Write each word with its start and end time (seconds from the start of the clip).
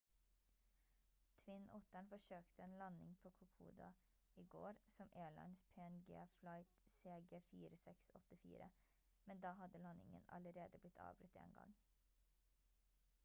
twin 1.39 1.65
otteren 1.79 2.07
forsøkte 2.11 2.63
en 2.69 2.71
landing 2.77 3.11
på 3.25 3.31
kokoda 3.41 3.89
i 4.43 4.45
går 4.55 4.79
som 4.95 5.11
airlines 5.25 5.61
png 5.75 6.23
flight 6.37 6.73
cg4684 6.93 8.69
men 9.25 9.43
da 9.45 9.51
hadde 9.59 9.83
landingen 9.85 10.25
allerede 10.39 10.81
blitt 10.87 10.97
avbrutt 11.09 11.37
en 11.43 11.53
gang 11.59 11.77